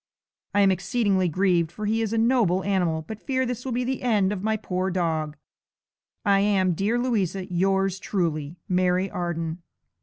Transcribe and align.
I 0.55 0.61
am 0.61 0.71
exceedingly 0.71 1.29
grieved, 1.29 1.71
for 1.71 1.85
he 1.85 2.01
is 2.01 2.11
a 2.11 2.17
noble 2.17 2.63
animal, 2.63 3.03
but 3.07 3.21
fear 3.21 3.45
this 3.45 3.63
will 3.63 3.71
be 3.71 3.83
the 3.83 4.01
end 4.01 4.33
of 4.33 4.41
my 4.41 4.57
poor 4.57 4.89
dog. 4.89 5.37
'I 6.25 6.39
am, 6.39 6.73
dear 6.73 6.97
Louisa, 6.97 7.45
yours 7.53 7.99
truly, 7.99 8.55
'Mary 8.67 9.11
Arden.' 9.11 9.61